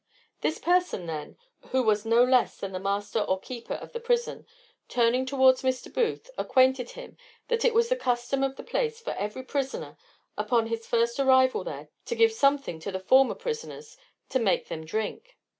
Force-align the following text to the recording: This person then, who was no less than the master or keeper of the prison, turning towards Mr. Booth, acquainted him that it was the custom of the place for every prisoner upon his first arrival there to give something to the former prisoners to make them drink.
This 0.41 0.57
person 0.57 1.05
then, 1.05 1.37
who 1.67 1.83
was 1.83 2.07
no 2.07 2.23
less 2.23 2.57
than 2.57 2.71
the 2.71 2.79
master 2.79 3.19
or 3.19 3.39
keeper 3.39 3.75
of 3.75 3.93
the 3.93 3.99
prison, 3.99 4.47
turning 4.87 5.27
towards 5.27 5.61
Mr. 5.61 5.93
Booth, 5.93 6.27
acquainted 6.39 6.89
him 6.93 7.17
that 7.49 7.63
it 7.63 7.75
was 7.75 7.89
the 7.89 7.95
custom 7.95 8.41
of 8.41 8.55
the 8.55 8.63
place 8.63 8.99
for 8.99 9.11
every 9.13 9.43
prisoner 9.43 9.99
upon 10.35 10.65
his 10.65 10.87
first 10.87 11.19
arrival 11.19 11.63
there 11.63 11.89
to 12.05 12.15
give 12.15 12.31
something 12.31 12.79
to 12.79 12.91
the 12.91 12.99
former 12.99 13.35
prisoners 13.35 13.95
to 14.29 14.39
make 14.39 14.69
them 14.69 14.83
drink. 14.87 15.37